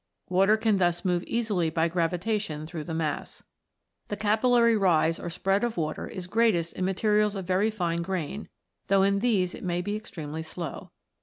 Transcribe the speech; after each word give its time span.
Water 0.29 0.57
can 0.57 0.77
thus 0.77 1.05
move 1.05 1.21
easily 1.27 1.69
by 1.69 1.87
gravitation 1.87 2.65
through 2.65 2.85
the 2.85 2.93
mass. 2.95 3.43
The 4.07 4.17
capillary 4.17 4.75
rise 4.75 5.19
or 5.19 5.29
spread 5.29 5.63
of 5.63 5.77
water 5.77 6.07
is 6.07 6.25
greatest 6.25 6.73
in 6.73 6.85
materials 6.85 7.35
of 7.35 7.45
very 7.45 7.69
fine 7.69 8.01
grain, 8.01 8.49
though 8.87 9.03
in 9.03 9.19
these 9.19 9.53
it 9.53 9.63
may 9.63 9.83
be 9.83 9.95
extremely 9.95 10.41
slow. 10.41 10.89